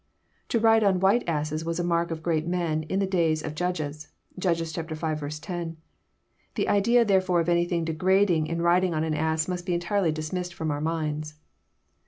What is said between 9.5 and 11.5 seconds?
be entirely dismissed from our minds.